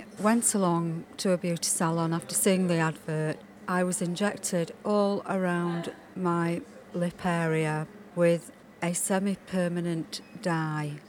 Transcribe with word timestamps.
I 0.00 0.22
went 0.22 0.54
along 0.54 1.04
to 1.18 1.32
a 1.32 1.36
beauty 1.36 1.68
salon 1.68 2.14
after 2.14 2.34
seeing 2.34 2.68
the 2.68 2.78
advert. 2.78 3.36
I 3.68 3.84
was 3.84 4.00
injected 4.00 4.72
all 4.82 5.22
around 5.28 5.92
my 6.16 6.62
lip 6.94 7.26
area 7.26 7.86
with 8.16 8.50
a 8.82 8.94
semi 8.94 9.36
permanent 9.36 10.22
dye. 10.40 11.00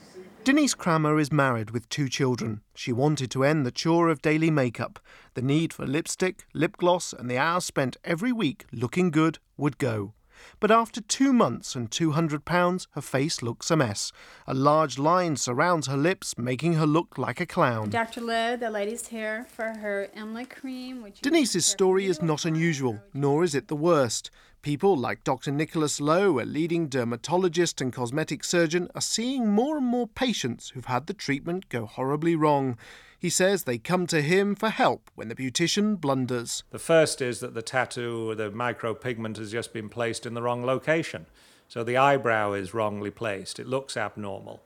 Denise 0.44 0.74
Cramer 0.74 1.20
is 1.20 1.32
married 1.32 1.72
with 1.72 1.88
two 1.88 2.10
children. 2.10 2.62
She 2.76 2.92
wanted 2.92 3.32
to 3.32 3.46
end 3.46 3.66
the 3.66 3.72
chore 3.72 4.10
of 4.10 4.22
daily 4.22 4.52
makeup. 4.52 5.00
The 5.36 5.42
need 5.42 5.72
for 5.72 5.86
lipstick, 5.86 6.46
lip 6.54 6.76
gloss, 6.76 7.14
and 7.14 7.32
the 7.32 7.38
hours 7.38 7.64
spent 7.64 7.96
every 8.04 8.34
week 8.34 8.66
looking 8.74 9.10
good 9.10 9.40
would 9.56 9.78
go. 9.78 10.14
But 10.60 10.72
after 10.72 11.02
two 11.02 11.34
months 11.34 11.76
and 11.76 11.90
£200, 11.90 12.88
her 12.92 13.02
face 13.02 13.42
looks 13.42 13.72
a 13.72 13.76
mess. 13.76 14.12
A 14.48 14.54
large 14.54 14.98
line 14.98 15.36
surrounds 15.36 15.88
her 15.88 15.98
lips, 15.98 16.38
making 16.38 16.74
her 16.74 16.86
look 16.86 17.18
like 17.18 17.40
a 17.40 17.46
clown. 17.46 17.90
Dr. 17.90 18.22
Lowe, 18.22 18.56
the 18.56 18.70
lady's 18.70 19.08
here 19.08 19.46
for 19.56 19.66
her 19.66 20.10
Emla 20.16 20.50
cream. 20.50 21.02
Which 21.02 21.22
Denise's 21.22 21.66
story 21.66 22.06
is 22.06 22.22
not 22.22 22.46
unusual, 22.46 23.02
nor 23.14 23.44
is 23.44 23.56
it 23.56 23.68
the 23.68 23.76
worst. 23.76 24.30
People 24.62 24.96
like 24.96 25.24
Dr. 25.24 25.50
Nicholas 25.50 26.00
Lowe, 26.00 26.40
a 26.40 26.46
leading 26.46 26.88
dermatologist 26.88 27.82
and 27.82 27.92
cosmetic 27.92 28.44
surgeon, 28.44 28.90
are 28.94 29.02
seeing 29.02 29.50
more 29.50 29.78
and 29.78 29.86
more 29.88 30.06
patients 30.06 30.70
who've 30.70 30.86
had 30.86 31.08
the 31.08 31.16
treatment 31.16 31.68
go 31.70 31.88
horribly 31.88 32.36
wrong. 32.36 32.78
He 33.18 33.32
says 33.32 33.64
they 33.64 33.80
come 33.80 34.06
to 34.06 34.22
him 34.22 34.54
for 34.54 34.70
help 34.70 35.10
when 35.16 35.30
the 35.30 35.36
beautician 35.36 36.00
blunders. 36.00 36.64
The 36.70 36.78
first 36.78 37.24
is 37.24 37.40
that 37.40 37.56
the 37.56 37.64
tattoo, 37.64 38.30
or 38.30 38.36
the 38.36 38.52
micropigment, 38.52 39.38
has 39.38 39.52
just 39.52 39.74
been 39.74 39.90
placed 39.90 40.28
in 40.28 40.36
the 40.36 40.44
wrong 40.44 40.64
location. 40.64 41.26
So 41.68 41.84
the 41.84 41.98
eyebrow 41.98 42.54
is 42.54 42.72
wrongly 42.72 43.10
placed. 43.10 43.60
It 43.60 43.66
looks 43.66 43.98
abnormal. 43.98 44.62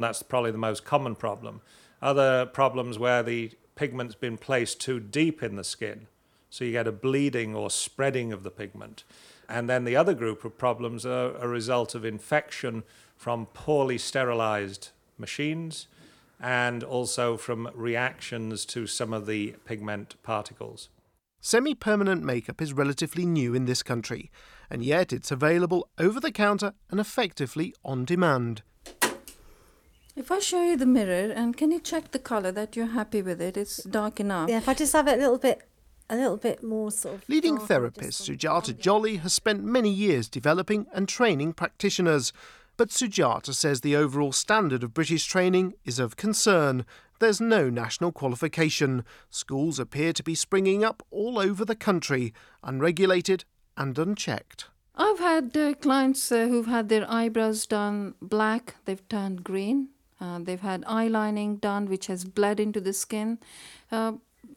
That's 0.00 0.24
probably 0.24 0.50
the 0.50 0.58
most 0.58 0.84
common 0.84 1.14
problem. 1.14 1.60
Other 2.02 2.46
problems 2.46 2.98
where 2.98 3.22
the 3.22 3.52
pigment's 3.76 4.16
been 4.16 4.38
placed 4.38 4.80
too 4.80 4.98
deep 4.98 5.40
in 5.40 5.54
the 5.54 5.62
skin. 5.62 6.08
So 6.50 6.64
you 6.64 6.72
get 6.72 6.88
a 6.88 6.92
bleeding 6.92 7.54
or 7.54 7.70
spreading 7.70 8.32
of 8.32 8.42
the 8.42 8.50
pigment. 8.50 9.04
And 9.48 9.68
then 9.70 9.84
the 9.84 9.96
other 9.96 10.14
group 10.14 10.44
of 10.44 10.58
problems 10.58 11.06
are 11.06 11.36
a 11.36 11.46
result 11.46 11.94
of 11.94 12.04
infection 12.04 12.82
from 13.16 13.46
poorly 13.46 13.98
sterilized 13.98 14.90
machines 15.18 15.86
and 16.40 16.82
also 16.82 17.36
from 17.36 17.70
reactions 17.74 18.64
to 18.66 18.86
some 18.86 19.12
of 19.12 19.26
the 19.26 19.54
pigment 19.64 20.16
particles. 20.22 20.88
Semi 21.40 21.74
permanent 21.74 22.24
makeup 22.24 22.60
is 22.60 22.72
relatively 22.72 23.24
new 23.24 23.54
in 23.54 23.66
this 23.66 23.82
country, 23.82 24.30
and 24.68 24.84
yet 24.84 25.12
it's 25.12 25.30
available 25.30 25.88
over 25.96 26.18
the 26.18 26.32
counter 26.32 26.74
and 26.90 26.98
effectively 26.98 27.72
on 27.84 28.04
demand. 28.04 28.62
If 30.16 30.32
I 30.32 30.40
show 30.40 30.62
you 30.62 30.76
the 30.76 30.86
mirror, 30.86 31.30
and 31.30 31.56
can 31.56 31.70
you 31.70 31.78
check 31.78 32.10
the 32.10 32.18
colour 32.18 32.50
that 32.52 32.74
you're 32.74 32.86
happy 32.86 33.22
with 33.22 33.40
it? 33.40 33.56
It's 33.56 33.84
dark 33.84 34.18
enough. 34.18 34.48
Yeah, 34.48 34.58
if 34.58 34.68
I 34.68 34.74
just 34.74 34.92
have 34.94 35.06
it 35.08 35.18
a 35.18 35.20
little 35.20 35.38
bit 35.38 35.62
a 36.08 36.16
little 36.16 36.36
bit 36.36 36.62
more 36.62 36.90
sort 36.90 37.16
of. 37.16 37.28
Leading 37.28 37.58
therapist 37.58 38.22
Sujata 38.28 38.78
Jolly 38.78 39.16
has 39.18 39.32
spent 39.32 39.64
many 39.64 39.90
years 39.90 40.28
developing 40.28 40.86
and 40.92 41.08
training 41.08 41.52
practitioners. 41.52 42.32
But 42.76 42.90
Sujata 42.90 43.54
says 43.54 43.80
the 43.80 43.96
overall 43.96 44.32
standard 44.32 44.82
of 44.82 44.92
British 44.92 45.24
training 45.24 45.74
is 45.84 45.98
of 45.98 46.16
concern. 46.16 46.84
There's 47.20 47.40
no 47.40 47.70
national 47.70 48.12
qualification. 48.12 49.04
Schools 49.30 49.78
appear 49.78 50.12
to 50.12 50.22
be 50.22 50.34
springing 50.34 50.84
up 50.84 51.02
all 51.10 51.38
over 51.38 51.64
the 51.64 51.74
country, 51.74 52.34
unregulated 52.62 53.44
and 53.76 53.98
unchecked. 53.98 54.66
I've 54.94 55.18
had 55.18 55.56
uh, 55.56 55.74
clients 55.74 56.30
uh, 56.30 56.46
who've 56.46 56.66
had 56.66 56.88
their 56.88 57.10
eyebrows 57.10 57.66
done 57.66 58.14
black, 58.20 58.76
they've 58.84 59.06
turned 59.08 59.44
green. 59.44 59.88
Uh, 60.18 60.38
they've 60.38 60.60
had 60.60 60.82
eyelining 60.84 61.60
done, 61.60 61.86
which 61.86 62.06
has 62.06 62.24
bled 62.24 62.58
into 62.58 62.80
the 62.80 62.94
skin. 62.94 63.38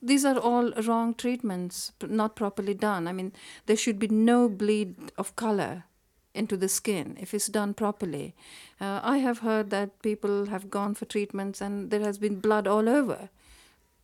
These 0.01 0.25
are 0.25 0.37
all 0.37 0.71
wrong 0.83 1.13
treatments, 1.13 1.91
not 2.01 2.35
properly 2.35 2.73
done. 2.73 3.07
I 3.07 3.13
mean, 3.13 3.33
there 3.65 3.75
should 3.75 3.99
be 3.99 4.07
no 4.07 4.49
bleed 4.49 5.11
of 5.17 5.35
color 5.35 5.85
into 6.33 6.55
the 6.55 6.69
skin 6.69 7.17
if 7.19 7.33
it's 7.33 7.47
done 7.47 7.73
properly. 7.73 8.35
Uh, 8.79 8.99
I 9.03 9.17
have 9.17 9.39
heard 9.39 9.69
that 9.71 10.01
people 10.01 10.45
have 10.45 10.69
gone 10.69 10.93
for 10.95 11.05
treatments 11.05 11.61
and 11.61 11.89
there 11.91 12.01
has 12.01 12.17
been 12.17 12.39
blood 12.39 12.67
all 12.67 12.87
over. 12.87 13.29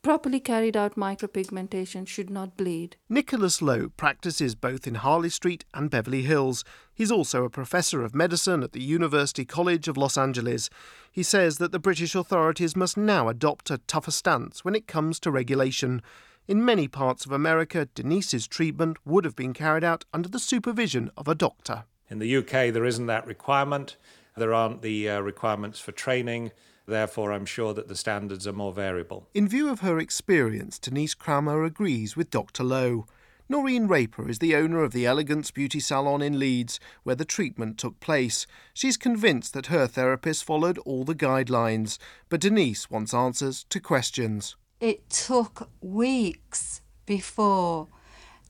Properly 0.05 0.39
carried 0.39 0.77
out 0.77 0.93
micropigmentation 0.93 2.07
should 2.07 2.29
not 2.29 2.55
bleed. 2.55 2.95
Nicholas 3.09 3.59
Lowe 3.59 3.89
practices 3.97 4.53
both 4.53 4.85
in 4.85 4.93
Harley 4.93 5.29
Street 5.29 5.65
and 5.73 5.89
Beverly 5.89 6.21
Hills. 6.21 6.63
He's 6.93 7.09
also 7.09 7.43
a 7.43 7.49
professor 7.49 8.03
of 8.03 8.13
medicine 8.13 8.61
at 8.61 8.73
the 8.73 8.83
University 8.83 9.45
College 9.45 9.87
of 9.87 9.97
Los 9.97 10.15
Angeles. 10.15 10.69
He 11.11 11.23
says 11.23 11.57
that 11.57 11.71
the 11.71 11.79
British 11.79 12.13
authorities 12.13 12.75
must 12.75 12.97
now 12.97 13.29
adopt 13.29 13.71
a 13.71 13.79
tougher 13.79 14.11
stance 14.11 14.63
when 14.63 14.75
it 14.75 14.85
comes 14.85 15.19
to 15.21 15.31
regulation. 15.31 16.03
In 16.47 16.63
many 16.63 16.87
parts 16.87 17.25
of 17.25 17.31
America, 17.31 17.87
Denise's 17.95 18.47
treatment 18.47 18.97
would 19.05 19.25
have 19.25 19.35
been 19.35 19.53
carried 19.53 19.83
out 19.83 20.05
under 20.13 20.29
the 20.29 20.37
supervision 20.37 21.09
of 21.17 21.27
a 21.27 21.33
doctor. 21.33 21.85
In 22.11 22.19
the 22.19 22.37
UK, 22.37 22.71
there 22.71 22.85
isn't 22.85 23.07
that 23.07 23.25
requirement. 23.25 23.97
There 24.37 24.53
aren't 24.53 24.83
the 24.83 25.09
uh, 25.09 25.21
requirements 25.21 25.79
for 25.79 25.93
training. 25.93 26.51
Therefore, 26.87 27.31
I'm 27.31 27.45
sure 27.45 27.73
that 27.73 27.87
the 27.87 27.95
standards 27.95 28.45
are 28.45 28.53
more 28.53 28.73
variable. 28.73 29.27
In 29.33 29.47
view 29.47 29.69
of 29.69 29.79
her 29.79 29.99
experience, 29.99 30.77
Denise 30.77 31.13
Cramer 31.13 31.63
agrees 31.63 32.15
with 32.15 32.29
Dr. 32.29 32.63
Lowe. 32.63 33.07
Noreen 33.47 33.87
Raper 33.87 34.27
is 34.27 34.39
the 34.39 34.55
owner 34.55 34.83
of 34.83 34.91
the 34.91 35.05
Elegance 35.05 35.51
Beauty 35.51 35.79
Salon 35.79 36.21
in 36.21 36.39
Leeds, 36.39 36.79
where 37.03 37.15
the 37.15 37.25
treatment 37.25 37.77
took 37.77 37.99
place. 37.99 38.47
She's 38.73 38.97
convinced 38.97 39.53
that 39.53 39.67
her 39.67 39.85
therapist 39.85 40.43
followed 40.43 40.79
all 40.79 41.03
the 41.03 41.13
guidelines, 41.13 41.99
but 42.29 42.41
Denise 42.41 42.89
wants 42.89 43.13
answers 43.13 43.63
to 43.69 43.79
questions. 43.79 44.55
It 44.79 45.09
took 45.09 45.69
weeks 45.81 46.81
before 47.05 47.87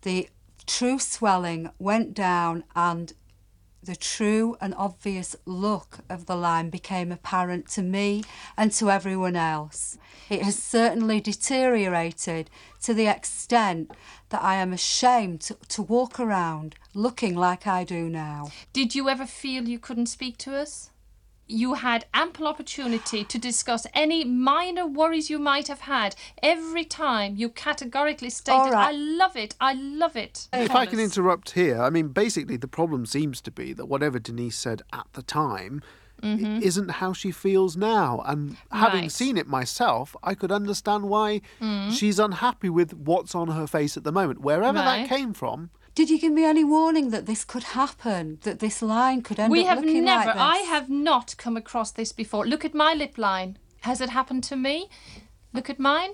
the 0.02 0.30
true 0.66 1.00
swelling 1.00 1.70
went 1.78 2.14
down 2.14 2.64
and 2.76 3.14
the 3.86 3.96
true 3.96 4.58
and 4.60 4.74
obvious 4.76 5.36
look 5.46 6.00
of 6.10 6.26
the 6.26 6.36
line 6.36 6.70
became 6.70 7.12
apparent 7.12 7.68
to 7.70 7.84
me 7.84 8.24
and 8.58 8.72
to 8.74 8.90
everyone 8.90 9.36
else. 9.36 9.98
It 10.30 10.42
has 10.42 10.62
certainly 10.62 11.22
deteriorated 11.22 12.50
to 12.82 12.94
the 12.94 13.08
extent 13.08 13.92
that 14.30 14.42
I 14.42 14.56
am 14.56 14.74
ashamed 14.74 15.42
to, 15.42 15.58
to 15.70 15.82
walk 15.82 16.20
around 16.20 16.76
looking 16.94 17.36
like 17.36 17.68
I 17.68 17.84
do 17.84 18.10
now. 18.10 18.52
Did 18.74 18.96
you 18.96 19.08
ever 19.08 19.26
feel 19.26 19.68
you 19.68 19.80
couldn't 19.80 20.08
speak 20.08 20.38
to 20.40 20.56
us? 20.56 20.90
You 21.48 21.76
had 21.76 22.06
ample 22.14 22.48
opportunity 22.48 23.24
to 23.24 23.38
discuss 23.38 23.86
any 23.94 24.24
minor 24.26 24.86
worries 24.88 25.30
you 25.30 25.38
might 25.38 25.68
have 25.68 25.82
had. 25.82 26.16
Every 26.42 26.84
time 26.86 27.36
you 27.36 27.50
categorically 27.50 28.32
stated, 28.32 28.58
All 28.58 28.72
right. 28.72 28.88
I 28.90 28.92
love 28.92 29.36
it, 29.36 29.56
I 29.62 29.74
love 29.74 30.16
it. 30.16 30.48
If 30.54 30.72
I 30.72 30.86
can 30.88 31.00
interrupt 31.00 31.52
here, 31.52 31.82
I 31.82 31.90
mean, 31.92 32.08
basically, 32.10 32.58
the 32.58 32.68
problem 32.68 33.06
seems 33.06 33.42
to 33.42 33.52
be 33.52 33.74
that 33.74 33.86
whatever 33.86 34.18
Denise 34.18 34.58
said 34.58 34.82
at 34.92 35.06
the 35.14 35.22
time 35.22 35.84
i- 36.24 36.28
isn't 36.64 36.90
how 36.90 37.14
she 37.14 37.30
feels 37.32 37.78
now. 37.78 38.24
And 38.26 38.58
having 38.72 39.02
Right. 39.02 39.12
seen 39.12 39.38
it 39.38 39.48
myself, 39.48 40.16
I 40.24 40.34
could 40.34 40.52
understand 40.52 41.10
why 41.10 41.42
mm. 41.62 41.92
she's 41.92 42.18
unhappy 42.18 42.70
with 42.70 42.94
what's 42.96 43.36
on 43.36 43.50
her 43.50 43.68
face 43.68 43.96
at 43.98 44.04
the 44.04 44.12
moment, 44.12 44.42
wherever 44.42 44.80
Right. 44.80 45.08
that 45.08 45.10
came 45.16 45.34
from. 45.34 45.70
Did 45.96 46.10
you 46.10 46.20
give 46.20 46.34
me 46.34 46.44
any 46.44 46.66
warning 46.66 47.12
that 47.12 47.26
this 47.26 47.46
could 47.46 47.64
happen? 47.64 48.40
That 48.44 48.60
this 48.60 48.82
line 48.82 49.22
could 49.22 49.40
end 49.40 49.50
We 49.50 49.66
up 49.66 49.78
looking 49.78 50.04
never, 50.04 50.26
like 50.26 50.26
this? 50.26 50.36
We 50.36 50.38
have 50.38 50.38
never. 50.38 50.40
I 50.40 50.58
have 50.58 50.90
not 50.90 51.36
come 51.38 51.56
across 51.56 51.92
this 51.92 52.12
before. 52.12 52.46
Look 52.46 52.66
at 52.66 52.74
my 52.74 52.94
lip 52.94 53.18
line. 53.18 53.58
Has 53.82 54.02
it 54.02 54.10
happened 54.10 54.44
to 54.46 54.58
me? 54.58 54.90
Look 55.54 55.70
at 55.70 55.80
mine. 55.80 56.12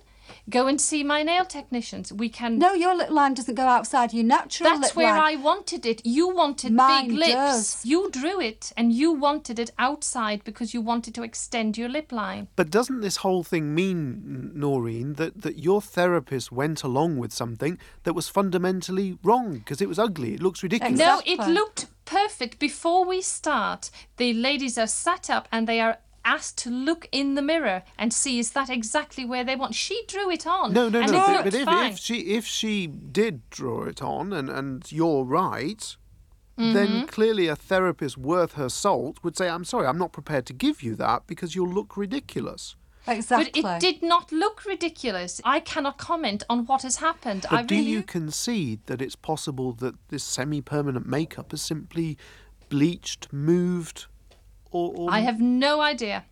Go 0.49 0.67
and 0.67 0.79
see 0.79 1.03
my 1.03 1.23
nail 1.23 1.45
technicians. 1.45 2.11
We 2.11 2.29
can. 2.29 2.57
No, 2.57 2.73
your 2.73 2.95
lip 2.95 3.09
line 3.09 3.33
doesn't 3.33 3.55
go 3.55 3.67
outside 3.67 4.13
your 4.13 4.23
natural 4.23 4.69
That's 4.69 4.81
lip 4.81 4.95
where 4.95 5.15
line. 5.15 5.21
I 5.21 5.35
wanted 5.41 5.85
it. 5.85 6.01
You 6.05 6.29
wanted 6.29 6.73
Mine 6.73 7.09
big 7.09 7.17
lips. 7.17 7.31
does. 7.31 7.85
You 7.85 8.09
drew 8.11 8.39
it 8.39 8.71
and 8.75 8.91
you 8.91 9.11
wanted 9.11 9.59
it 9.59 9.71
outside 9.77 10.43
because 10.43 10.73
you 10.73 10.81
wanted 10.81 11.15
to 11.15 11.23
extend 11.23 11.77
your 11.77 11.89
lip 11.89 12.11
line. 12.11 12.47
But 12.55 12.69
doesn't 12.69 13.01
this 13.01 13.17
whole 13.17 13.43
thing 13.43 13.73
mean, 13.75 14.51
Noreen, 14.53 15.13
that, 15.13 15.41
that 15.41 15.59
your 15.59 15.81
therapist 15.81 16.51
went 16.51 16.83
along 16.83 17.17
with 17.17 17.31
something 17.31 17.77
that 18.03 18.13
was 18.13 18.27
fundamentally 18.29 19.17
wrong 19.23 19.53
because 19.59 19.81
it 19.81 19.89
was 19.89 19.99
ugly? 19.99 20.33
It 20.33 20.41
looks 20.41 20.63
ridiculous. 20.63 20.99
No, 20.99 21.21
it 21.25 21.39
looked 21.39 21.87
perfect. 22.05 22.59
Before 22.59 23.05
we 23.05 23.21
start, 23.21 23.89
the 24.17 24.33
ladies 24.33 24.77
are 24.77 24.87
sat 24.87 25.29
up 25.29 25.47
and 25.51 25.67
they 25.67 25.79
are 25.79 25.97
asked 26.23 26.57
to 26.59 26.69
look 26.69 27.07
in 27.11 27.35
the 27.35 27.41
mirror 27.41 27.83
and 27.97 28.13
see 28.13 28.39
is 28.39 28.51
that 28.51 28.69
exactly 28.69 29.25
where 29.25 29.43
they 29.43 29.55
want. 29.55 29.75
She 29.75 30.03
drew 30.07 30.29
it 30.31 30.45
on. 30.45 30.73
No, 30.73 30.89
no, 30.89 31.01
and 31.01 31.11
no. 31.11 31.17
It 31.23 31.27
But, 31.27 31.43
but 31.45 31.53
if, 31.53 31.65
fine. 31.65 31.91
if 31.91 31.97
she 31.97 32.15
if 32.35 32.45
she 32.45 32.87
did 32.87 33.49
draw 33.49 33.83
it 33.85 34.01
on, 34.01 34.33
and 34.33 34.49
and 34.49 34.91
you're 34.91 35.23
right, 35.23 35.95
Mm-hmm. 36.59 36.73
then 36.73 37.07
clearly 37.07 37.47
a 37.47 37.55
therapist 37.55 38.17
worth 38.17 38.53
her 38.53 38.67
salt 38.69 39.23
would 39.23 39.37
say, 39.37 39.49
"I'm 39.49 39.63
sorry, 39.63 39.87
I'm 39.87 39.97
not 39.97 40.11
prepared 40.11 40.45
to 40.47 40.53
give 40.53 40.83
you 40.83 40.95
that 40.95 41.25
because 41.25 41.55
you'll 41.55 41.69
look 41.69 41.95
ridiculous." 41.95 42.75
exactly. 43.07 43.61
But 43.63 43.81
it 43.83 43.93
did 43.93 44.03
not 44.03 44.31
look 44.31 44.65
ridiculous. 44.65 45.41
I 45.43 45.59
cannot 45.61 45.97
comment 45.97 46.43
on 46.49 46.65
what 46.65 46.83
has 46.83 46.97
happened. 46.97 47.45
But 47.49 47.53
I 47.53 47.63
do 47.63 47.75
really 47.75 47.89
you 47.89 48.03
concede 48.03 48.81
that 48.85 49.01
it's 49.01 49.15
possible 49.15 49.71
that 49.73 49.95
this 50.09 50.23
semi-permanent 50.23 51.07
makeup 51.07 51.53
is 51.53 51.61
simply 51.61 52.17
bleached, 52.69 53.31
moved, 53.31 54.05
or, 54.71 54.93
or 54.95 55.11
I 55.11 55.19
have 55.19 55.39
no 55.39 55.81
idea. 55.81 56.25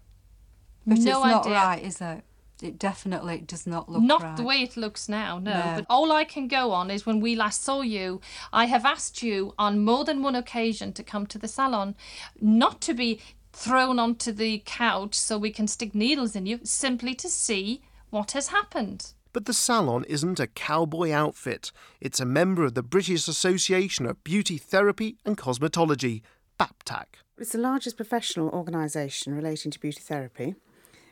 But 0.87 0.99
no 0.99 1.23
it's 1.23 1.31
not 1.31 1.45
idea. 1.45 1.53
right, 1.53 1.83
is 1.83 2.01
it? 2.01 2.23
it 2.61 2.77
definitely 2.77 3.39
does 3.39 3.65
not 3.65 3.89
look 3.89 4.01
Not 4.03 4.21
right. 4.21 4.37
the 4.37 4.43
way 4.43 4.61
it 4.61 4.75
looks 4.75 5.07
now, 5.07 5.39
no. 5.39 5.53
No. 5.53 5.73
But 5.77 5.85
all 5.89 6.11
I 6.11 6.23
can 6.23 6.47
go 6.47 6.71
on 6.71 6.91
is 6.91 7.05
when 7.05 7.19
we 7.19 7.35
last 7.35 7.63
saw 7.63 7.81
you, 7.81 8.21
I 8.51 8.65
have 8.65 8.85
asked 8.85 9.23
you 9.23 9.53
on 9.57 9.79
more 9.83 10.03
than 10.03 10.21
one 10.21 10.35
occasion 10.35 10.93
to 10.93 11.03
come 11.03 11.25
to 11.27 11.37
the 11.37 11.47
salon, 11.47 11.95
not 12.41 12.81
to 12.81 12.93
be 12.93 13.21
thrown 13.53 13.99
onto 13.99 14.31
the 14.31 14.61
couch 14.65 15.15
so 15.15 15.37
we 15.37 15.51
can 15.51 15.67
stick 15.67 15.95
needles 15.95 16.35
in 16.35 16.45
you, 16.45 16.59
simply 16.63 17.15
to 17.15 17.29
see 17.29 17.81
what 18.09 18.31
has 18.31 18.49
happened. 18.49 19.13
But 19.31 19.45
the 19.45 19.53
salon 19.53 20.05
isn't 20.05 20.39
a 20.39 20.47
cowboy 20.47 21.11
outfit. 21.11 21.71
It's 22.01 22.19
a 22.19 22.25
member 22.25 22.65
of 22.65 22.73
the 22.73 22.83
British 22.83 23.27
Association 23.27 24.05
of 24.05 24.23
Beauty 24.23 24.57
Therapy 24.57 25.17
and 25.23 25.37
Cosmetology, 25.37 26.21
BABTAC. 26.59 27.05
It's 27.39 27.53
the 27.53 27.57
largest 27.57 27.95
professional 27.95 28.49
organisation 28.49 29.33
relating 29.33 29.71
to 29.71 29.79
beauty 29.79 30.01
therapy. 30.01 30.55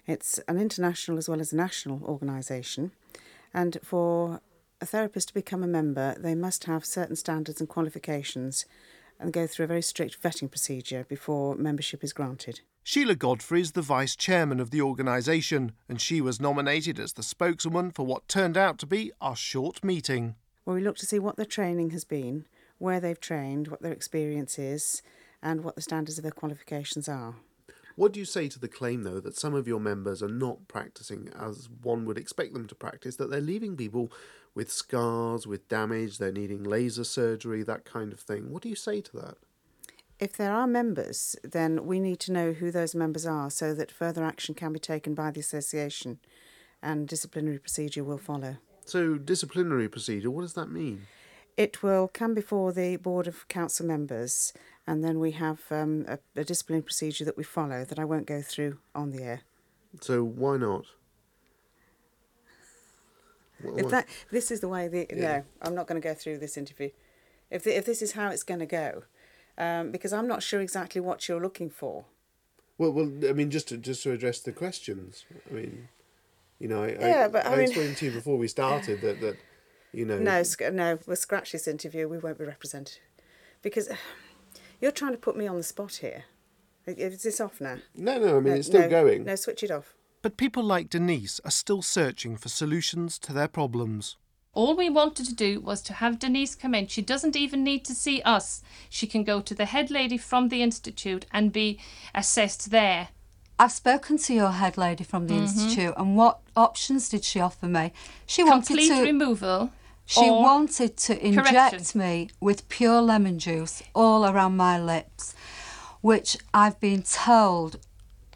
It's 0.06 0.40
an 0.50 0.60
international 0.60 1.18
as 1.18 1.30
well 1.30 1.40
as 1.40 1.54
a 1.54 1.56
national 1.56 2.04
organisation. 2.04 2.92
And 3.54 3.78
for 3.82 4.42
a 4.82 4.86
therapist 4.86 5.30
to 5.30 5.34
become 5.34 5.64
a 5.64 5.68
member, 5.68 6.16
they 6.20 6.36
must 6.36 6.66
have 6.66 6.84
certain 6.84 7.16
standards 7.16 7.62
and 7.62 7.70
qualifications 7.70 8.66
and 9.22 9.32
go 9.32 9.48
through 9.48 9.64
a 9.64 9.68
very 9.70 9.82
strict 9.82 10.22
vetting 10.22 10.50
procedure 10.52 11.06
before 11.08 11.56
membership 11.56 12.04
is 12.04 12.12
granted. 12.12 12.60
Sheila 12.84 13.16
Godfrey 13.16 13.62
is 13.62 13.72
the 13.72 13.82
vice 13.82 14.16
chairman 14.16 14.60
of 14.60 14.72
the 14.72 14.82
organisation, 14.82 15.72
and 15.88 16.02
she 16.02 16.20
was 16.20 16.42
nominated 16.42 17.00
as 17.00 17.14
the 17.14 17.24
spokeswoman 17.24 17.92
for 17.92 18.06
what 18.06 18.28
turned 18.28 18.58
out 18.58 18.78
to 18.80 18.86
be 18.86 19.14
our 19.22 19.36
short 19.36 19.82
meeting. 19.82 20.36
Where 20.66 20.76
we 20.76 20.84
look 20.84 20.98
to 20.98 21.06
see 21.06 21.20
what 21.20 21.38
their 21.38 21.46
training 21.46 21.92
has 21.92 22.04
been, 22.04 22.48
where 22.80 23.00
they've 23.00 23.20
trained, 23.20 23.70
what 23.70 23.82
their 23.82 23.94
experience 23.94 24.60
is, 24.60 25.02
and 25.42 25.64
what 25.64 25.76
the 25.76 25.82
standards 25.82 26.18
of 26.18 26.24
their 26.24 26.32
qualifications 26.32 27.08
are. 27.08 27.36
What 27.96 28.14
do 28.14 28.20
you 28.20 28.26
say 28.26 28.48
to 28.48 28.60
the 28.60 28.68
claim, 28.68 29.04
though, 29.04 29.20
that 29.20 29.36
some 29.36 29.56
of 29.56 29.68
your 29.68 29.80
members 29.80 30.22
are 30.22 30.28
not 30.28 30.68
practicing 30.68 31.30
as 31.38 31.68
one 31.82 32.06
would 32.06 32.18
expect 32.18 32.54
them 32.54 32.68
to 32.68 32.76
practice, 32.76 33.16
that 33.16 33.32
they're 33.32 33.42
leaving 33.42 33.76
people 33.76 34.12
with 34.54 34.72
scars, 34.72 35.48
with 35.48 35.68
damage, 35.68 36.18
they're 36.18 36.32
needing 36.32 36.64
laser 36.64 37.04
surgery, 37.04 37.64
that 37.64 37.86
kind 37.86 38.14
of 38.14 38.20
thing? 38.20 38.52
What 38.52 38.62
do 38.62 38.70
you 38.70 38.76
say 38.76 39.02
to 39.02 39.18
that? 39.18 39.38
If 40.20 40.38
there 40.38 40.54
are 40.54 40.68
members, 40.68 41.36
then 41.44 41.86
we 41.86 42.00
need 42.00 42.20
to 42.22 42.32
know 42.32 42.54
who 42.54 42.72
those 42.72 42.96
members 42.96 43.26
are 43.26 43.50
so 43.50 43.74
that 43.74 43.92
further 43.92 44.24
action 44.24 44.56
can 44.56 44.74
be 44.74 44.80
taken 44.80 45.14
by 45.14 45.32
the 45.32 45.40
association 45.40 46.20
and 46.82 47.08
disciplinary 47.08 47.60
procedure 47.60 48.04
will 48.04 48.18
follow. 48.18 48.58
So, 48.86 49.16
disciplinary 49.16 49.90
procedure, 49.90 50.32
what 50.32 50.42
does 50.42 50.54
that 50.54 50.72
mean? 50.72 51.08
It 51.56 51.84
will 51.84 52.08
come 52.08 52.34
before 52.34 52.72
the 52.72 52.98
Board 52.98 53.28
of 53.28 53.48
Council 53.48 53.86
members, 53.86 54.54
and 54.88 55.04
then 55.04 55.20
we 55.20 55.32
have 55.32 55.60
um, 55.70 56.06
a, 56.08 56.18
a 56.36 56.44
disciplinary 56.44 56.82
procedure 56.84 57.26
that 57.26 57.38
we 57.38 57.44
follow 57.44 57.84
that 57.86 58.00
I 58.00 58.06
won't 58.06 58.26
go 58.26 58.42
through 58.42 58.80
on 58.96 59.12
the 59.12 59.22
air. 59.24 59.42
So, 60.02 60.24
why 60.24 60.58
not? 60.58 60.86
If 63.76 63.90
that 63.90 64.08
this 64.32 64.52
is 64.52 64.60
the 64.60 64.68
way 64.68 64.88
the 64.88 65.08
Yeah. 65.10 65.16
no, 65.40 65.44
I'm 65.64 65.76
not 65.76 65.88
going 65.88 66.00
to 66.00 66.08
go 66.08 66.14
through 66.14 66.38
this 66.38 66.58
interview. 66.58 66.90
If 67.50 67.64
the, 67.64 67.76
if 67.78 67.86
this 67.86 68.02
is 68.02 68.12
how 68.12 68.30
it's 68.30 68.44
going 68.44 68.60
to 68.60 68.66
go, 68.68 69.04
um, 69.58 69.92
because 69.92 70.14
I'm 70.14 70.28
not 70.28 70.44
sure 70.44 70.62
exactly 70.62 71.02
what 71.02 71.28
you're 71.28 71.42
looking 71.42 71.70
for. 71.70 72.06
Well, 72.78 72.92
well, 72.92 73.12
I 73.28 73.34
mean, 73.34 73.50
just 73.50 73.68
to 73.70 73.78
just 73.78 74.04
to 74.04 74.12
address 74.12 74.40
the 74.42 74.52
questions. 74.52 75.26
I 75.50 75.54
mean, 75.54 75.88
you 76.60 76.68
know, 76.68 76.84
I, 76.84 76.90
Yeah, 77.00 77.26
I, 77.26 77.28
but 77.30 77.46
I 77.48 77.54
I 77.54 77.56
mean- 77.58 77.66
explained 77.66 77.98
to 77.98 78.06
you 78.06 78.12
before 78.12 78.38
we 78.38 78.48
started 78.48 79.02
that 79.02 79.20
that 79.22 79.38
you 79.92 80.06
know. 80.06 80.20
No, 80.32 80.44
sc- 80.44 80.72
no, 80.72 81.00
we'll 81.08 81.16
scratch 81.16 81.52
this 81.52 81.68
interview. 81.68 82.08
We 82.08 82.20
won't 82.20 82.38
be 82.38 82.46
represented 82.46 83.00
because 83.64 83.90
you're 84.82 84.92
trying 84.92 85.14
to 85.14 85.18
put 85.18 85.38
me 85.38 85.48
on 85.48 85.58
the 85.58 85.64
spot 85.64 85.96
here. 85.96 86.26
Is 86.86 87.24
this 87.24 87.42
off 87.42 87.60
now? 87.60 87.78
no, 87.96 88.18
no. 88.18 88.38
I 88.38 88.40
mean, 88.40 88.44
No, 88.46 88.54
it's 88.54 88.68
still 88.68 88.82
no, 88.82 88.90
going. 88.90 89.26
No, 89.26 89.36
switch 89.36 89.64
it 89.64 89.72
off. 89.72 89.94
But 90.22 90.38
people 90.38 90.64
like 90.64 90.90
Denise 90.90 91.40
are 91.44 91.52
still 91.52 91.82
searching 91.82 92.38
for 92.38 92.50
solutions 92.50 93.20
to 93.20 93.34
their 93.34 93.48
problems. 93.48 94.18
All 94.54 94.76
we 94.76 94.90
wanted 94.90 95.28
to 95.28 95.36
do 95.36 95.60
was 95.60 95.82
to 95.84 95.94
have 95.94 96.18
Denise 96.18 96.56
come 96.56 96.74
in. 96.74 96.88
She 96.88 97.02
doesn't 97.02 97.36
even 97.36 97.64
need 97.64 97.86
to 97.86 97.94
see 97.94 98.22
us. 98.24 98.64
She 98.90 99.06
can 99.06 99.24
go 99.24 99.42
to 99.42 99.54
the 99.54 99.66
head 99.66 99.92
lady 99.92 100.18
from 100.18 100.50
the 100.50 100.64
Institute 100.64 101.28
and 101.32 101.54
be 101.54 101.80
assessed 102.16 102.72
there. 102.72 103.10
I've 103.60 103.72
spoken 103.72 104.18
to 104.20 104.34
your 104.34 104.52
head 104.52 104.78
lady 104.78 105.04
from 105.04 105.28
the 105.28 105.34
mm-hmm. 105.34 105.44
institute, 105.44 105.94
and 105.98 106.16
what 106.16 106.40
options 106.56 107.10
did 107.10 107.24
she 107.24 107.40
offer 107.40 107.66
me? 107.66 107.92
She 108.28 108.44
wanted 108.44 108.68
Complete 108.68 108.90
to. 108.90 109.02
removal. 109.02 109.72
She 110.08 110.30
or 110.30 110.42
wanted 110.42 110.96
to 110.98 111.26
inject 111.26 111.50
correction. 111.50 112.00
me 112.00 112.30
with 112.40 112.70
pure 112.70 113.02
lemon 113.02 113.40
juice 113.40 113.84
all 113.94 114.26
around 114.26 114.56
my 114.56 114.82
lips, 114.82 115.36
which 116.00 116.38
I've 116.54 116.80
been 116.80 117.04
told 117.04 117.80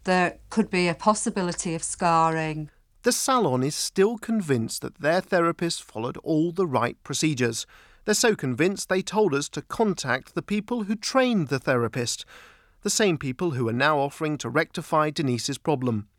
there 0.04 0.40
could 0.50 0.70
be 0.70 0.90
a 0.90 0.94
possibility 0.94 1.74
of 1.74 1.82
scarring. 1.82 2.70
The 3.04 3.14
salon 3.14 3.64
is 3.64 3.74
still 3.74 4.18
convinced 4.18 4.82
that 4.82 5.00
their 5.00 5.22
therapist 5.22 5.82
followed 5.82 6.18
all 6.18 6.52
the 6.52 6.68
right 6.68 7.02
procedures. 7.06 7.66
They're 8.04 8.16
so 8.16 8.36
convinced 8.36 8.90
they 8.90 9.02
told 9.02 9.34
us 9.34 9.48
to 9.50 9.62
contact 9.62 10.36
the 10.36 10.42
people 10.42 10.84
who 10.84 10.96
trained 10.96 11.48
the 11.48 11.60
therapist, 11.60 12.26
the 12.82 12.90
same 12.90 13.18
people 13.18 13.52
who 13.52 13.70
are 13.70 13.74
now 13.74 13.98
offering 13.98 14.38
to 14.40 14.50
rectify 14.50 15.10
Denise's 15.10 15.58
problem. 15.58 16.10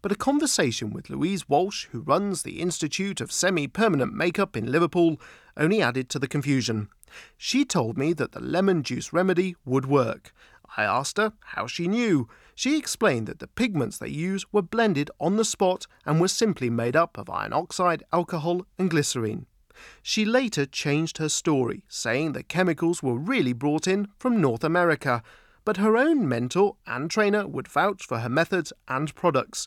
But 0.00 0.12
a 0.12 0.16
conversation 0.16 0.90
with 0.90 1.10
Louise 1.10 1.48
Walsh, 1.48 1.86
who 1.92 2.00
runs 2.00 2.42
the 2.42 2.60
Institute 2.60 3.20
of 3.20 3.32
Semi 3.32 3.66
Permanent 3.66 4.14
Makeup 4.14 4.56
in 4.56 4.70
Liverpool, 4.70 5.20
only 5.56 5.82
added 5.82 6.08
to 6.10 6.18
the 6.18 6.28
confusion. 6.28 6.88
She 7.36 7.64
told 7.64 7.98
me 7.98 8.12
that 8.14 8.32
the 8.32 8.40
lemon 8.40 8.82
juice 8.82 9.12
remedy 9.12 9.56
would 9.64 9.86
work. 9.86 10.32
I 10.76 10.84
asked 10.84 11.18
her 11.18 11.34
how 11.40 11.66
she 11.66 11.86
knew. 11.86 12.28
She 12.54 12.78
explained 12.78 13.26
that 13.26 13.38
the 13.38 13.46
pigments 13.46 13.98
they 13.98 14.08
use 14.08 14.44
were 14.52 14.62
blended 14.62 15.10
on 15.20 15.36
the 15.36 15.44
spot 15.44 15.86
and 16.06 16.20
were 16.20 16.28
simply 16.28 16.70
made 16.70 16.96
up 16.96 17.18
of 17.18 17.28
iron 17.28 17.52
oxide, 17.52 18.02
alcohol, 18.12 18.66
and 18.78 18.90
glycerine. 18.90 19.46
She 20.02 20.24
later 20.24 20.66
changed 20.66 21.18
her 21.18 21.28
story, 21.28 21.84
saying 21.88 22.32
the 22.32 22.42
chemicals 22.42 23.02
were 23.02 23.16
really 23.16 23.52
brought 23.52 23.86
in 23.86 24.08
from 24.18 24.40
North 24.40 24.64
America, 24.64 25.22
but 25.64 25.76
her 25.76 25.96
own 25.96 26.28
mentor 26.28 26.76
and 26.86 27.10
trainer 27.10 27.46
would 27.46 27.68
vouch 27.68 28.06
for 28.06 28.18
her 28.18 28.28
methods 28.28 28.72
and 28.88 29.14
products. 29.14 29.66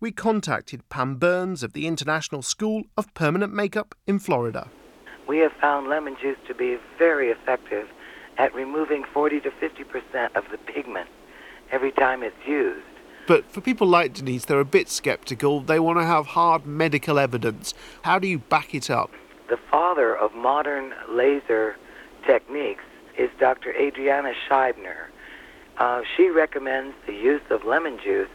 We 0.00 0.12
contacted 0.12 0.88
Pam 0.88 1.16
Burns 1.16 1.62
of 1.62 1.72
the 1.72 1.86
International 1.86 2.42
School 2.42 2.84
of 2.96 3.12
Permanent 3.14 3.52
Makeup 3.52 3.94
in 4.06 4.18
Florida. 4.18 4.68
We 5.28 5.38
have 5.38 5.52
found 5.60 5.88
lemon 5.88 6.16
juice 6.20 6.38
to 6.48 6.54
be 6.54 6.78
very 6.98 7.30
effective 7.30 7.88
at 8.38 8.54
removing 8.54 9.04
40 9.12 9.40
to 9.40 9.50
50 9.50 9.84
percent 9.84 10.34
of 10.34 10.44
the 10.50 10.58
pigment 10.58 11.08
every 11.70 11.92
time 11.92 12.22
it's 12.22 12.46
used. 12.46 12.84
But 13.26 13.50
for 13.50 13.60
people 13.60 13.86
like 13.86 14.14
Denise, 14.14 14.44
they're 14.44 14.60
a 14.60 14.64
bit 14.64 14.88
sceptical. 14.88 15.60
They 15.60 15.78
want 15.78 15.98
to 16.00 16.04
have 16.04 16.26
hard 16.26 16.66
medical 16.66 17.18
evidence. 17.18 17.72
How 18.02 18.18
do 18.18 18.26
you 18.26 18.38
back 18.38 18.74
it 18.74 18.90
up? 18.90 19.10
The 19.48 19.58
father 19.70 20.16
of 20.16 20.34
modern 20.34 20.92
laser 21.08 21.76
techniques 22.26 22.84
is 23.16 23.30
Dr. 23.38 23.72
Adriana 23.74 24.32
Scheibner. 24.48 25.06
Uh, 25.78 26.02
she 26.16 26.28
recommends 26.28 26.94
the 27.06 27.12
use 27.12 27.42
of 27.50 27.64
lemon 27.64 27.98
juice 28.02 28.28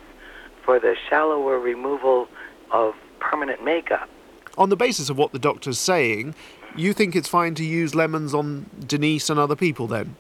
for 0.64 0.80
the 0.80 0.96
shallower 1.10 1.60
removal 1.60 2.28
of 2.72 2.94
permanent 3.20 3.64
makeup. 3.64 4.10
On 4.58 4.70
the 4.70 4.76
basis 4.76 5.10
of 5.10 5.18
what 5.18 5.32
the 5.32 5.40
doctor's 5.40 5.80
saying, 5.80 6.36
you 6.76 6.94
think 6.94 7.16
it's 7.16 7.30
fine 7.30 7.56
to 7.56 7.64
use 7.64 7.96
lemons 7.96 8.34
on 8.34 8.70
Denise 8.86 9.30
and 9.30 9.40
other 9.40 9.56
people 9.56 9.88
then? 9.88 10.16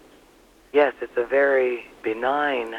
Yes, 0.73 0.93
it's 1.01 1.17
a 1.17 1.25
very 1.25 1.85
benign 2.03 2.75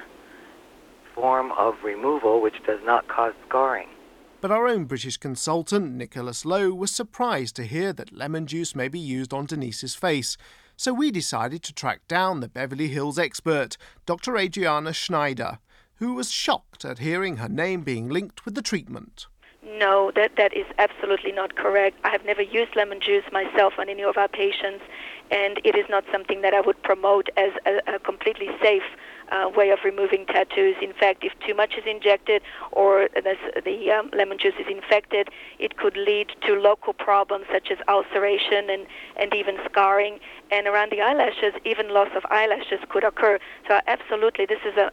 form 1.15 1.53
of 1.53 1.75
removal 1.83 2.41
which 2.41 2.63
does 2.65 2.81
not 2.85 3.09
cause 3.09 3.35
scarring. 3.49 3.89
But 4.41 4.53
our 4.53 4.69
own 4.69 4.85
British 4.85 5.17
consultant, 5.17 5.95
Nicholas 5.95 6.45
Lowe, 6.45 6.73
was 6.73 6.93
surprised 6.93 7.57
to 7.57 7.65
hear 7.65 7.93
that 7.95 8.13
lemon 8.13 8.47
juice 8.47 8.75
may 8.77 8.87
be 8.87 9.01
used 9.01 9.35
on 9.35 9.47
Denise's 9.47 9.97
face. 9.97 10.37
So 10.81 10.93
we 10.93 11.11
decided 11.11 11.65
to 11.65 11.75
track 11.75 12.07
down 12.07 12.39
the 12.39 12.47
Beverly 12.47 12.87
Hills 12.87 13.19
expert, 13.19 13.77
Dr. 14.07 14.37
Adriana 14.37 14.91
Scheibner, 14.91 15.59
who 15.97 16.15
was 16.15 16.31
shocked 16.31 16.85
at 16.85 17.01
hearing 17.01 17.39
her 17.39 17.49
name 17.49 17.81
being 17.81 18.09
linked 18.09 18.45
with 18.45 18.55
the 18.55 18.63
treatment. 18.63 19.27
No, 19.61 20.13
that, 20.15 20.37
that 20.37 20.57
is 20.57 20.67
absolutely 20.79 21.33
not 21.33 21.57
correct. 21.57 21.97
I 22.05 22.11
have 22.11 22.25
never 22.25 22.43
used 22.43 22.77
lemon 22.77 23.01
juice 23.01 23.25
myself 23.33 23.73
on 23.77 23.89
any 23.89 24.05
of 24.05 24.17
our 24.17 24.29
patients, 24.29 24.85
and 25.33 25.61
it 25.65 25.75
is 25.75 25.87
not 25.91 26.05
something 26.13 26.43
that 26.43 26.55
I 26.55 26.61
would 26.61 26.81
promote 26.85 27.29
as 27.37 27.51
a, 27.67 27.97
a 27.97 27.99
completely 27.99 28.51
safe 28.63 28.87
uh, 29.31 29.49
way 29.55 29.71
of 29.71 29.81
removing 29.85 30.27
tattoos. 30.27 30.77
In 30.83 30.93
fact, 30.93 31.25
if 31.25 31.33
too 31.47 31.55
much 31.55 31.75
is 31.77 31.85
injected 31.87 32.43
or 32.73 33.09
the, 33.15 33.35
the 33.65 33.91
um, 33.91 34.11
lemon 34.13 34.39
juice 34.39 34.55
is 34.59 34.67
infected, 34.69 35.29
it 35.59 35.77
could 35.77 35.97
lead 35.97 36.29
to 36.47 36.55
local 36.55 36.93
problems 36.93 37.47
such 37.53 37.71
as 37.71 37.79
ulceration 37.89 38.71
and, 38.71 38.87
and 39.17 39.35
even 39.35 39.57
scarring. 39.65 40.21
And 40.51 40.67
around 40.67 40.93
the 40.93 41.01
eyelashes, 41.01 41.55
even 41.65 41.91
loss 41.91 42.09
of 42.17 42.25
eyelashes 42.31 42.81
could 42.89 43.05
occur. 43.05 43.39
So, 43.67 43.81
absolutely, 43.87 44.47
this 44.47 44.61
is 44.65 44.77
a. 44.77 44.91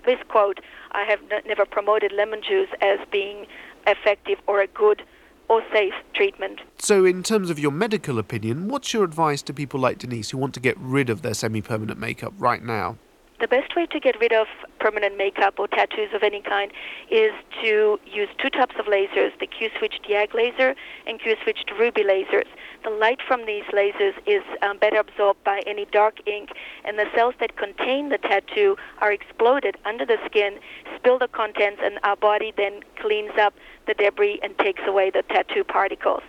I 0.92 1.04
have 1.06 1.20
n- 1.32 1.42
never 1.46 1.66
promoted 1.66 2.12
lemon 2.12 2.42
juice 2.48 2.70
as 2.82 3.00
being 3.12 3.48
effective 3.88 4.40
or 4.48 4.62
a 4.62 4.68
good 4.68 5.04
or 5.48 5.64
safe 5.72 5.94
treatment. 6.14 6.62
So, 6.80 7.06
in 7.06 7.24
terms 7.24 7.50
of 7.50 7.60
your 7.60 7.72
medical 7.72 8.20
opinion, 8.20 8.68
what's 8.68 8.94
your 8.94 9.04
advice 9.04 9.42
to 9.44 9.54
people 9.54 9.80
like 9.80 10.00
Denise 10.00 10.32
who 10.32 10.38
want 10.38 10.54
to 10.56 10.60
get 10.60 10.78
rid 10.80 11.10
of 11.10 11.22
their 11.22 11.34
semi 11.34 11.62
permanent 11.62 12.00
makeup 12.00 12.34
right 12.38 12.64
now? 12.64 12.98
The 13.38 13.50
best 13.50 13.76
way 13.76 13.86
to 13.88 14.00
get 14.00 14.18
rid 14.22 14.32
of 14.32 14.48
permanent 14.80 15.18
makeup 15.18 15.60
or 15.60 15.68
tattoos 15.68 16.14
of 16.14 16.24
any 16.24 16.42
kind 16.42 16.72
is 17.12 17.32
to 17.62 18.00
use 18.06 18.30
two 18.42 18.50
types 18.50 18.76
of 18.80 18.86
lasers, 18.86 19.38
the 19.40 19.48
Q-switched 19.48 20.08
YAG 20.10 20.34
laser 20.34 20.74
and 21.06 21.20
Q-switched 21.20 21.70
Ruby 21.78 22.04
lasers. 22.04 22.48
The 22.86 22.92
light 22.92 23.20
from 23.28 23.46
these 23.46 23.66
lasers 23.74 24.14
is 24.26 24.42
um, 24.62 24.78
better 24.78 25.00
absorbed 25.00 25.44
by 25.44 25.62
any 25.68 25.86
dark 25.92 26.26
ink, 26.26 26.52
and 26.86 26.98
the 26.98 27.08
cells 27.14 27.36
that 27.42 27.58
contain 27.58 28.08
the 28.08 28.20
tattoo 28.20 28.78
are 29.00 29.12
exploded 29.12 29.76
under 29.84 30.06
the 30.06 30.18
skin, 30.26 30.58
spill 30.96 31.20
the 31.20 31.28
contents, 31.28 31.82
and 31.84 32.00
our 32.04 32.16
body 32.16 32.54
then 32.56 32.84
cleans 33.02 33.38
up 33.38 33.54
the 33.86 33.96
debris 33.96 34.40
and 34.44 34.58
takes 34.60 34.82
away 34.88 35.10
the 35.10 35.24
tattoo 35.24 35.66
particles. 35.66 36.24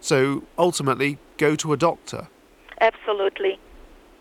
So 0.00 0.44
ultimately, 0.56 1.18
go 1.36 1.56
to 1.56 1.74
a 1.74 1.76
doctor. 1.76 2.28
Absolutely. 2.80 3.58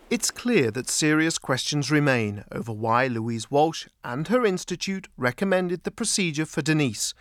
It's 0.10 0.32
clear 0.32 0.72
that 0.72 0.90
serious 0.90 1.38
questions 1.38 1.92
remain 1.92 2.46
over 2.50 2.72
why 2.72 3.08
Louise 3.08 3.52
Walsh 3.52 3.88
and 4.06 4.26
her 4.30 4.46
institute 4.46 5.10
recommended 5.18 5.84
the 5.84 5.92
procedure 5.92 6.46
for 6.46 6.62
Denise. 6.62 7.14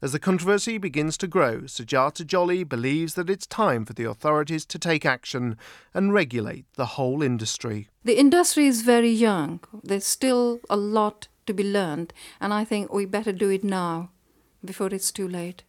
As 0.00 0.12
the 0.12 0.18
controversy 0.18 0.78
begins 0.78 1.18
to 1.18 1.26
grow, 1.26 1.60
Sujata 1.66 2.24
Jolly 2.24 2.64
believes 2.64 3.12
that 3.14 3.28
it's 3.28 3.46
time 3.46 3.84
for 3.84 3.92
the 3.92 4.04
authorities 4.04 4.64
to 4.64 4.78
take 4.78 5.04
action 5.04 5.58
and 5.92 6.14
regulate 6.14 6.64
the 6.76 6.96
whole 6.96 7.22
industry. 7.22 7.90
The 8.04 8.18
industry 8.18 8.66
is 8.66 8.80
very 8.80 9.10
young. 9.10 9.60
There's 9.82 10.06
still 10.06 10.60
a 10.70 10.78
lot 10.78 11.28
to 11.44 11.52
be 11.52 11.62
learned, 11.62 12.14
and 12.40 12.54
I 12.54 12.64
think 12.64 12.90
we 12.90 13.04
better 13.04 13.32
do 13.32 13.50
it 13.50 13.62
now 13.62 14.12
before 14.64 14.88
it's 14.88 15.12
too 15.12 15.28
late. 15.28 15.64